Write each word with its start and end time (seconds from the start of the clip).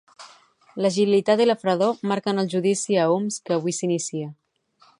L'agilitat 0.85 1.43
i 1.43 1.45
la 1.47 1.55
fredor 1.63 1.93
marquen 2.11 2.45
el 2.45 2.49
judici 2.53 2.97
a 3.03 3.05
Homs, 3.13 3.39
que 3.49 3.57
avui 3.59 3.77
s'inicia. 3.81 4.33